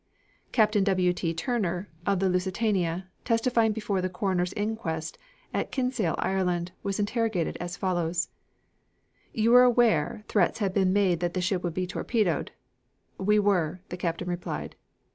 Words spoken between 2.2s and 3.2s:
Lusitania,